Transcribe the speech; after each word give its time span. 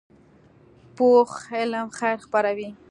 پوخ 0.95 1.31
علم 1.57 1.87
خیر 1.97 2.17
خپروي 2.25 2.69